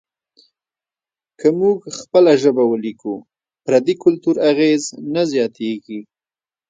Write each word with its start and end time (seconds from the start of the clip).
که 1.39 1.47
موږ 1.59 1.77
خپله 1.99 2.31
ژبه 2.41 2.63
ولیکو، 2.67 3.13
پردي 3.65 3.93
کلتور 4.03 4.35
اغېز 4.51 4.83
نه 5.13 5.23
زیاتیږي. 5.31 5.99